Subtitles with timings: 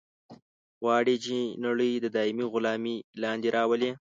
[0.83, 3.91] غواړي چې نړۍ د دایمي غلامي لاندې راولي.